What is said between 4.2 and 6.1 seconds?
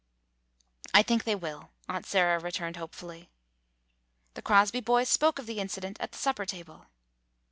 The Crosby boys spoke of the incident